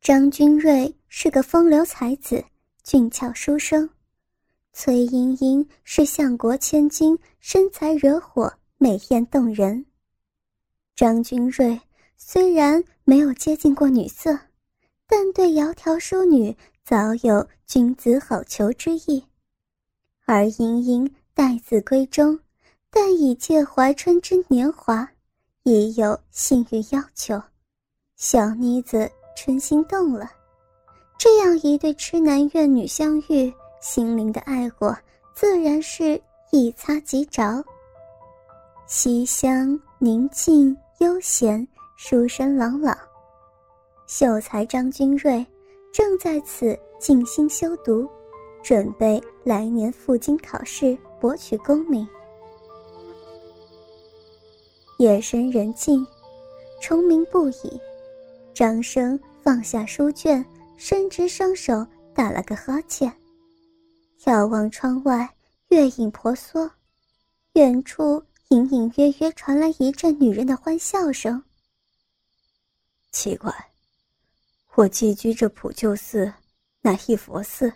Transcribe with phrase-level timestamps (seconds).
[0.00, 2.42] 张君瑞是个风流才子，
[2.82, 3.86] 俊俏书生；
[4.72, 9.84] 崔莺莺是相国千金，身材惹火，美艳动人。
[10.96, 11.78] 张君瑞
[12.16, 14.38] 虽然没有接近过女色，
[15.06, 19.22] 但对窈窕淑女早有君子好逑之意。
[20.24, 22.40] 而莺莺待字闺中，
[22.88, 25.06] 但已届怀春之年华，
[25.64, 27.42] 已有性欲要求，
[28.16, 29.12] 小妮子。
[29.42, 30.30] 春心动了，
[31.18, 34.94] 这样一对痴男怨女相遇，心灵的爱火
[35.32, 36.20] 自然是
[36.52, 37.64] 一擦即着。
[38.86, 42.94] 西厢宁静悠闲，书声朗朗，
[44.06, 45.44] 秀才张君瑞
[45.90, 48.06] 正在此静心修读，
[48.62, 52.06] 准备来年赴京考试博取功名。
[54.98, 56.06] 夜深人静，
[56.82, 57.80] 虫鸣不已，
[58.52, 59.18] 张生。
[59.42, 60.44] 放下书卷，
[60.76, 63.10] 伸直双手打了个哈欠。
[64.18, 65.34] 眺望窗外，
[65.68, 66.70] 月影婆娑，
[67.54, 71.42] 远处隐隐约约传来一阵女人的欢笑声。
[73.10, 73.70] 奇怪，
[74.74, 76.34] 我寄居这普救寺，
[76.82, 77.72] 乃一佛寺，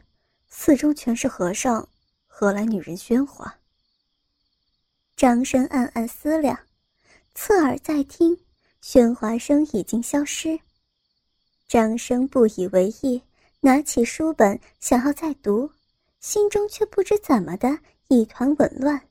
[0.48, 1.88] 寺中全是和尚，
[2.26, 3.58] 何来女人喧哗？
[5.16, 6.58] 张生暗暗思量，
[7.34, 8.38] 侧耳再听，
[8.82, 10.60] 喧哗声已经消失。
[11.74, 13.20] 张生不以为意，
[13.58, 15.68] 拿起书本想要再读，
[16.20, 19.02] 心中却不知怎么的一团紊乱。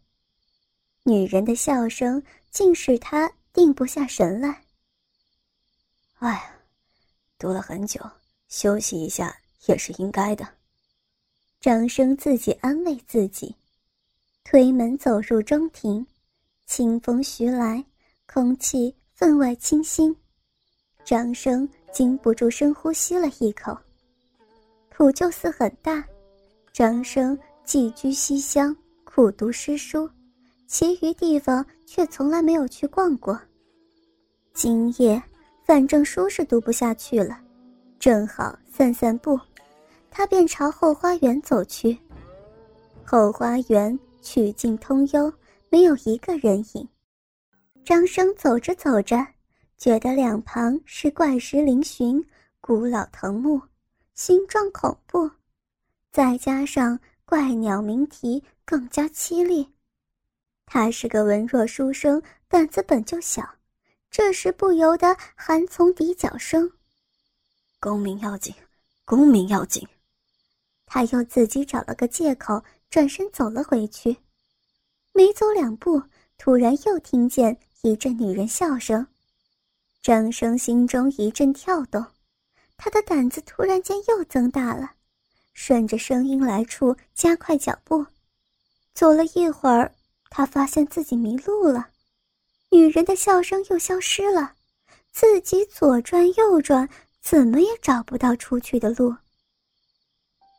[1.04, 4.64] 女人的笑声竟使他定不下神来。
[6.20, 6.56] 哎呀，
[7.38, 8.00] 读了很久，
[8.48, 10.48] 休息一下也是应该的。
[11.60, 13.54] 张生自己安慰自己，
[14.46, 16.08] 推门走入中庭，
[16.66, 17.84] 清风徐来，
[18.26, 20.16] 空气分外清新。
[21.04, 21.68] 张生。
[21.94, 23.78] 禁不住深呼吸了一口。
[24.90, 26.04] 普救寺很大，
[26.74, 30.10] 张生寄居西乡，苦读诗书，
[30.68, 33.40] 其余地方却从来没有去逛过。
[34.54, 35.22] 今夜
[35.64, 37.40] 反正书是读不下去了，
[38.00, 39.40] 正好散散步，
[40.10, 41.98] 他便朝后花园走去。
[43.06, 45.32] 后花园曲径通幽，
[45.70, 46.88] 没有一个人影。
[47.86, 49.18] 张生走着走着。
[49.84, 52.24] 觉得两旁是怪石嶙峋、
[52.62, 53.62] 古老藤木，
[54.14, 55.30] 形状恐怖，
[56.10, 59.68] 再加上怪鸟鸣啼，更加凄厉。
[60.66, 63.56] 他是个文弱书生，胆子本就小，
[64.10, 66.72] 这时不由得寒从底角生。
[67.82, 68.56] 功名要紧，
[69.04, 69.86] 功名要紧。
[70.86, 74.16] 他又自己找了个借口，转身走了回去。
[75.12, 76.02] 没走两步，
[76.38, 79.06] 突然又听见一阵女人笑声。
[80.04, 82.06] 张生心中一阵跳动，
[82.76, 84.92] 他的胆子突然间又增大了，
[85.54, 88.06] 顺着声音来处加快脚步。
[88.94, 89.90] 走了一会儿，
[90.30, 91.88] 他发现自己迷路了，
[92.70, 94.56] 女人的笑声又消失了，
[95.14, 96.90] 自己左转右转，
[97.22, 99.16] 怎么也找不到出去的路。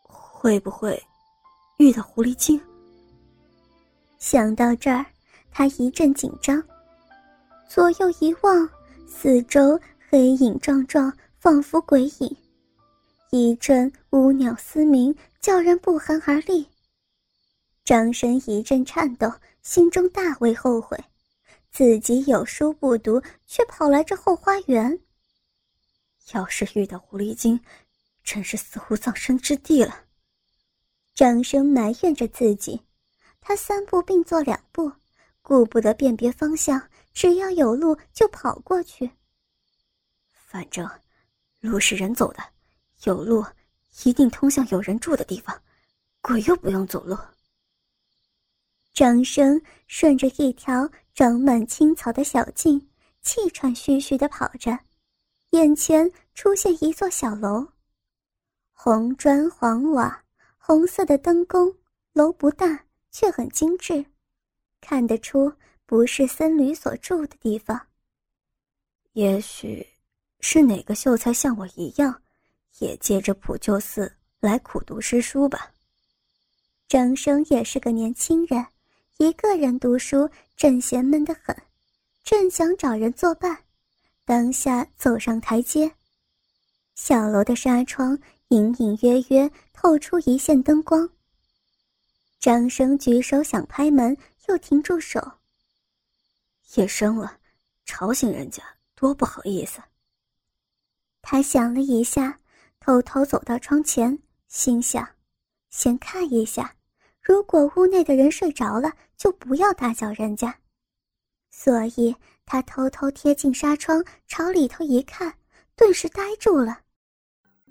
[0.09, 1.01] 会不会
[1.77, 2.59] 遇到狐狸精？
[4.19, 5.05] 想到这儿，
[5.51, 6.65] 他一阵紧张，
[7.69, 8.67] 左右一望。
[9.07, 12.37] 四周黑影幢幢，仿佛鬼影，
[13.31, 16.67] 一阵乌鸟嘶鸣，叫人不寒而栗。
[17.85, 19.33] 张生一阵颤抖，
[19.63, 20.99] 心中大为后悔，
[21.71, 24.99] 自己有书不读，却跑来这后花园。
[26.33, 27.61] 要是遇到狐狸精，
[28.23, 30.01] 真是死无葬身之地了。
[31.15, 32.81] 张生埋怨着自己，
[33.41, 34.91] 他三步并作两步，
[35.43, 36.83] 顾不得辨别方向。
[37.15, 39.09] 只要有路就跑过去。
[40.33, 40.89] 反正，
[41.61, 42.45] 路是人走的，
[43.05, 43.45] 有路
[44.05, 45.59] 一定通向有人住的地方，
[46.21, 47.17] 鬼又不用走路。
[48.93, 52.89] 张生顺着一条长满青草的小径，
[53.23, 54.79] 气喘吁吁地跑着，
[55.51, 57.67] 眼前出现一座小楼，
[58.73, 60.25] 红砖黄瓦，
[60.59, 61.75] 红色的灯宫，
[62.13, 64.05] 楼不大，却很精致，
[64.81, 65.53] 看得出。
[65.87, 67.81] 不是僧侣所住的地方。
[69.13, 69.87] 也许，
[70.41, 72.23] 是哪个秀才像我一样，
[72.79, 75.71] 也借着普救寺来苦读诗书吧。
[76.89, 78.67] 张生也是个年轻人，
[79.19, 81.57] 一个人读书正闲闷得很，
[82.23, 83.57] 正想找人作伴，
[84.25, 85.91] 当下走上台阶，
[86.95, 91.09] 小楼的纱窗隐隐约约透出一线灯光。
[92.41, 94.17] 张生举手想拍门，
[94.49, 95.21] 又停住手。
[96.77, 97.39] 夜深了，
[97.85, 98.63] 吵醒人家
[98.95, 99.81] 多不好意思。
[101.23, 102.39] 他想了一下，
[102.81, 104.19] 偷偷走到窗前，
[104.49, 105.09] 心想：
[105.71, 106.75] 先看一下，
[107.21, 110.55] 如果屋内的人睡着了，就不要打搅人家。
[111.51, 115.33] 所以他偷偷贴近纱窗，朝里头一看，
[115.77, 116.81] 顿时呆住了。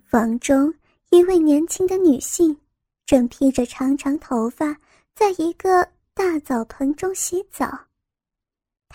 [0.05, 0.73] 房中
[1.09, 2.57] 一位年轻的女性，
[3.05, 4.77] 正披着长长头发，
[5.13, 7.87] 在一个大澡盆中洗澡。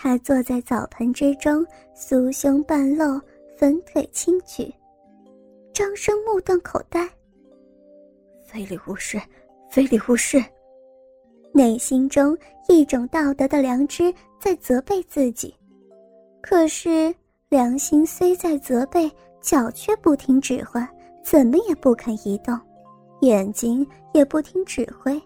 [0.01, 3.19] 他坐在澡盆之中，酥胸半露，
[3.57, 4.73] 粉腿轻举。
[5.73, 7.05] 张生目瞪口呆。
[8.47, 9.21] 非礼勿视，
[9.69, 10.41] 非礼勿视。
[11.53, 12.37] 内心中
[12.69, 15.53] 一种道德的良知在责备自己，
[16.41, 17.13] 可是
[17.49, 19.11] 良心虽在责备，
[19.41, 20.87] 脚却不听指唤，
[21.21, 22.57] 怎么也不肯移动，
[23.19, 25.21] 眼睛也不听指挥，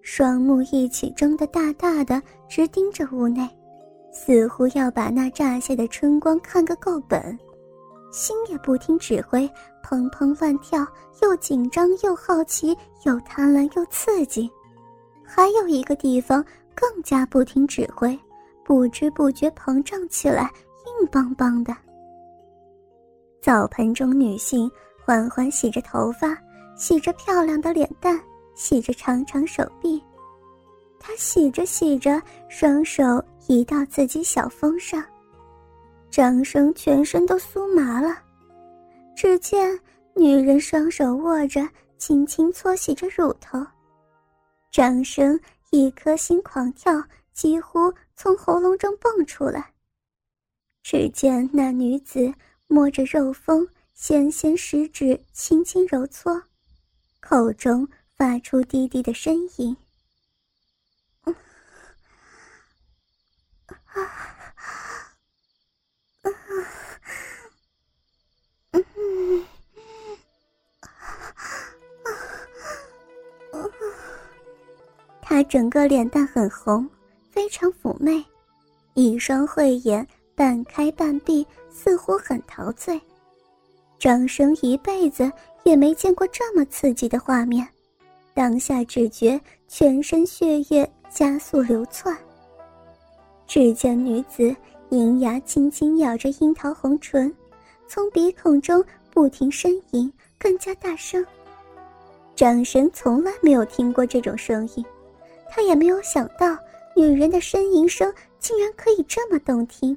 [0.00, 3.46] 双目一起睁得大大的，直盯着屋内，
[4.14, 7.36] 似乎要把那乍现的春光看个够本，
[8.12, 9.50] 心也不听指挥，
[9.82, 10.86] 砰砰乱跳，
[11.20, 12.74] 又紧张又好奇，
[13.04, 14.48] 又贪婪又刺激。
[15.24, 16.42] 还有一个地方
[16.74, 18.16] 更加不听指挥，
[18.64, 20.48] 不知不觉膨胀起来，
[21.00, 21.76] 硬邦邦的。
[23.42, 24.70] 澡盆中女性
[25.04, 26.38] 缓缓洗着头发，
[26.76, 28.18] 洗着漂亮的脸蛋，
[28.54, 30.00] 洗着长长手臂。
[31.06, 32.18] 他洗着洗着，
[32.48, 35.04] 双手移到自己小峰上，
[36.10, 38.16] 张生全身都酥麻了。
[39.14, 39.78] 只见
[40.16, 41.68] 女人双手握着，
[41.98, 43.62] 轻轻搓洗着乳头。
[44.72, 45.38] 张生
[45.70, 47.04] 一颗心狂跳，
[47.34, 49.72] 几乎从喉咙中蹦出来。
[50.82, 52.32] 只见那女子
[52.66, 56.42] 摸着肉峰，纤纤十指轻轻揉搓，
[57.20, 57.86] 口中
[58.16, 59.76] 发出低低的呻吟。
[75.20, 76.88] 他整个脸蛋很红，
[77.28, 78.24] 非常妩媚，
[78.94, 80.06] 一双慧眼
[80.36, 83.00] 半开半闭，似乎很陶醉。
[83.98, 85.28] 张生一辈子
[85.64, 87.66] 也没见过这么刺激的画面，
[88.32, 92.16] 当下只觉全身血液加速流窜。
[93.46, 94.54] 只见女子
[94.90, 97.34] 银牙轻轻咬着樱桃红唇，
[97.86, 101.24] 从鼻孔中不停呻吟，更加大声。
[102.34, 104.84] 张生从来没有听过这种声音。
[105.50, 106.58] 他也没有想到，
[106.96, 109.96] 女人的呻吟声竟然可以这么动听。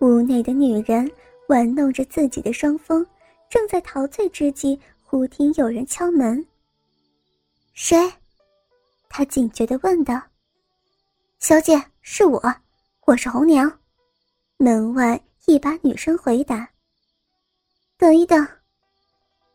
[0.00, 1.08] 屋内的女人
[1.48, 3.06] 玩弄着自己的双峰，
[3.48, 6.44] 正在陶醉之际，忽听有人敲门。
[7.72, 7.96] 谁？
[9.08, 10.20] 他警觉地问道。
[11.40, 12.54] “小姐，是我，
[13.06, 13.80] 我是红娘。”
[14.58, 16.68] 门外一把女声回答。
[17.96, 18.46] “等一等。”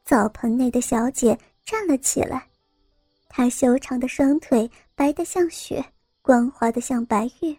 [0.04, 2.44] 澡盆内的小姐站了起来。
[3.30, 5.86] 她修长的双腿白得像雪，
[6.24, 7.56] 光滑的像白玉，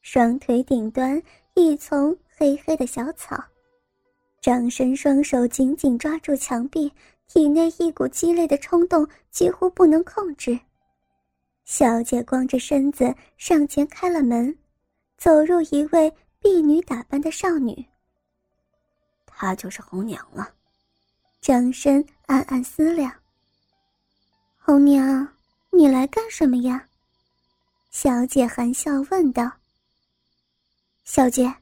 [0.00, 1.20] 双腿顶端
[1.54, 3.36] 一丛黑黑的小草。
[4.40, 6.90] 张生双手紧紧抓住墙壁，
[7.26, 10.56] 体内一股激烈的冲动几乎不能控制。
[11.70, 14.58] 小姐光着身子上前开了门，
[15.16, 17.86] 走入一位婢女打扮的少女。
[19.24, 20.52] 她就是红娘了。
[21.40, 23.14] 张生暗暗思量。
[24.58, 25.28] 红娘，
[25.70, 26.84] 你来干什么呀？
[27.92, 29.48] 小姐含笑问道。
[31.04, 31.54] 小姐，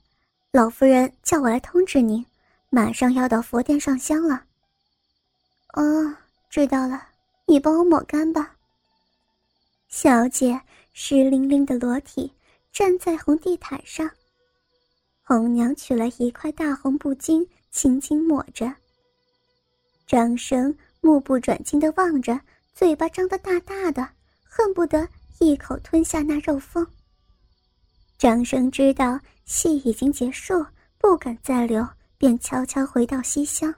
[0.53, 2.25] 老夫人叫我来通知您，
[2.71, 4.43] 马上要到佛殿上香了。
[5.75, 6.17] 哦，
[6.49, 7.09] 知道了，
[7.45, 8.55] 你帮我抹干吧。
[9.89, 10.61] 小姐
[10.93, 12.31] 湿淋淋的裸体
[12.73, 14.09] 站在红地毯上，
[15.23, 18.71] 红娘取了一块大红布巾，轻轻抹着。
[20.07, 22.39] 张生目不转睛地望着。
[22.75, 24.09] 嘴巴张得大大的，
[24.45, 25.09] 恨不得
[25.41, 26.87] 一口吞下那肉峰。
[28.17, 30.65] 张生知道戏已经结束，
[30.97, 31.85] 不敢再留，
[32.17, 33.75] 便悄悄回到西厢。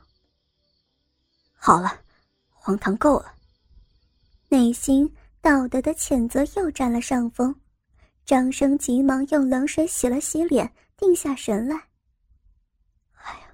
[1.55, 1.99] 好了，
[2.51, 3.33] 荒唐够了。
[4.51, 5.11] 内心
[5.43, 7.55] 道德的谴责又占了上风，
[8.25, 11.77] 张生急忙用冷水洗了洗脸，定下神来。
[13.15, 13.47] 哎呀，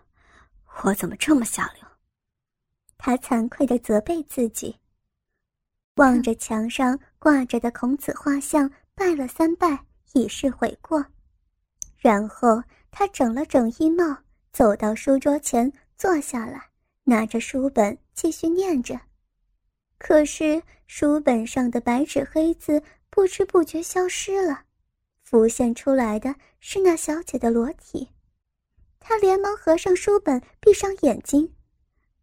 [0.83, 1.87] 我怎么这么下流？
[2.99, 4.77] 他惭愧的责备自己。
[5.95, 11.05] 望着墙上挂着的孔子画像，拜了三拜，以示悔过。
[11.97, 14.17] 然后他整了整衣帽，
[14.53, 16.69] 走到书桌前坐下来，
[17.05, 19.01] 拿着书本继续念着。
[19.99, 24.63] 可是书本上的白纸黑字不知不觉消失了，
[25.23, 28.09] 浮现出来的是那小姐的裸体。
[29.01, 31.55] 他连忙合上书本，闭上眼睛，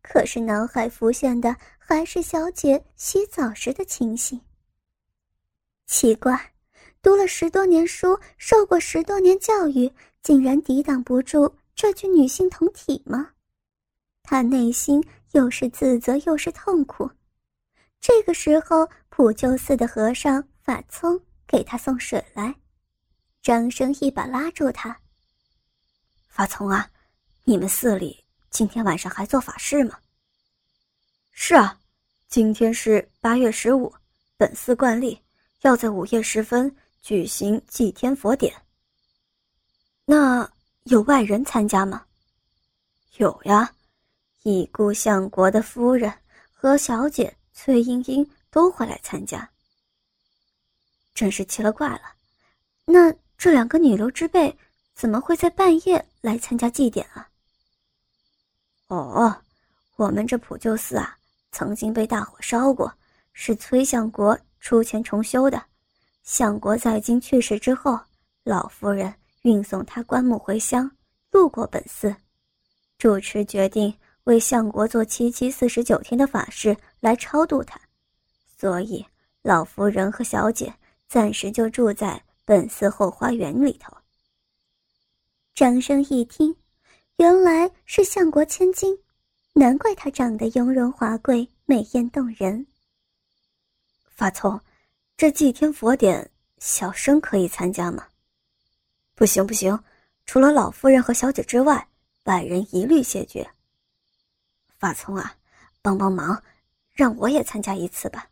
[0.02, 4.40] 可是脑海浮现的还是小姐洗澡时的情形。
[5.88, 6.54] 奇怪，
[7.02, 13.32] 读了十多年书，受过十多年教育，竟然抵挡不住这具女性同体吗？
[14.22, 17.10] 他内心又是自责又是痛苦。
[18.04, 21.18] 这个时候，普救寺的和尚法聪
[21.48, 22.54] 给他送水来，
[23.42, 25.00] 张生一把拉住他
[26.28, 26.92] ：“法聪啊，
[27.46, 29.98] 你们寺里……”今天晚上还做法事吗？
[31.32, 31.80] 是啊，
[32.28, 33.92] 今天是八月十五，
[34.36, 35.18] 本寺惯例
[35.62, 38.54] 要在午夜时分举行祭天佛典。
[40.04, 40.48] 那
[40.84, 42.06] 有外人参加吗？
[43.16, 43.72] 有呀，
[44.42, 46.14] 已故相国的夫人
[46.52, 49.50] 和小姐崔莺莺都会来参加。
[51.14, 52.02] 真是奇了怪了，
[52.86, 54.58] 那这两个女流之辈
[54.96, 57.30] 怎么会在半夜来参加祭典啊？
[58.88, 59.42] 哦，
[59.96, 61.18] 我们这普救寺啊，
[61.52, 62.92] 曾经被大火烧过，
[63.32, 65.64] 是崔相国出钱重修的。
[66.24, 68.00] 相国在京去世之后，
[68.44, 70.90] 老夫人运送他棺木回乡，
[71.32, 72.16] 路过本寺，
[72.98, 73.94] 主持决定
[74.24, 77.78] 为相国做七七四十九天的法事来超度他，
[78.58, 79.06] 所以
[79.42, 80.74] 老夫人和小姐
[81.10, 83.94] 暂时就住在本寺后花园里头。
[85.54, 86.56] 张生一听。
[87.18, 88.98] 原来是相国千金，
[89.54, 92.66] 难怪她长得雍容华贵、美艳动人。
[94.10, 94.60] 法聪，
[95.16, 98.08] 这祭天佛典，小生可以参加吗？
[99.14, 99.80] 不行不行，
[100.26, 101.88] 除了老夫人和小姐之外，
[102.24, 103.48] 外人一律谢绝。
[104.80, 105.36] 法聪啊，
[105.84, 106.42] 帮帮忙，
[106.94, 108.30] 让我也参加一次吧。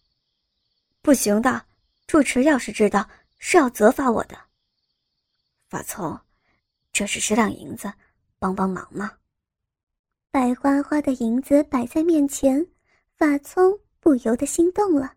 [1.01, 1.65] 不行的，
[2.07, 4.37] 住持要是知道，是要责罚我的。
[5.69, 6.19] 法聪，
[6.93, 7.91] 这是十两银子。
[8.39, 9.19] 帮帮忙嘛！
[10.31, 12.65] 白花花的银子摆在面前，
[13.15, 15.13] 法聪不由得心动了。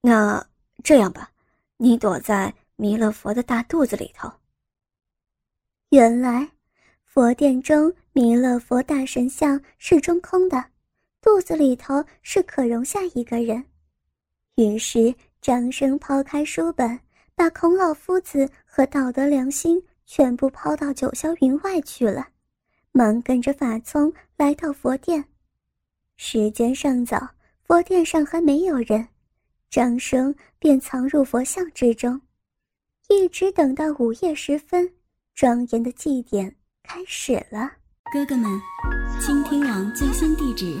[0.00, 0.44] 那
[0.82, 1.30] 这样吧，
[1.76, 4.28] 你躲在弥勒佛的大肚子里头。
[5.90, 6.50] 原来，
[7.04, 10.72] 佛殿中弥勒佛大神像是中空的，
[11.28, 13.62] 肚子里头是可容下一个人。
[14.54, 16.98] 于是张生抛开书本，
[17.34, 19.84] 把孔老夫子和道德良心。
[20.06, 22.28] 全部抛到九霄云外去了，
[22.92, 25.22] 忙跟着法聪来到佛殿。
[26.16, 27.28] 时间尚早，
[27.62, 29.06] 佛殿上还没有人，
[29.68, 32.18] 张生便藏入佛像之中，
[33.10, 34.90] 一直等到午夜时分，
[35.34, 37.70] 庄严的祭典开始了。
[38.10, 38.50] 哥哥们，
[39.20, 40.80] 倾听网最新地址，